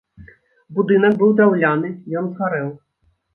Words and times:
Будынак 0.77 1.13
быў 1.19 1.35
драўляны, 1.41 1.93
ён 2.23 2.31
згарэў. 2.33 2.73